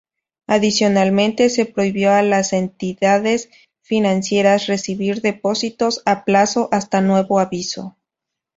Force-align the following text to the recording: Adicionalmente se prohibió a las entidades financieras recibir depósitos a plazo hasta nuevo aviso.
Adicionalmente 0.47 1.47
se 1.51 1.67
prohibió 1.67 2.11
a 2.11 2.23
las 2.23 2.53
entidades 2.53 3.51
financieras 3.83 4.65
recibir 4.65 5.21
depósitos 5.21 6.01
a 6.07 6.25
plazo 6.25 6.69
hasta 6.71 7.01
nuevo 7.01 7.37
aviso. 7.39 7.95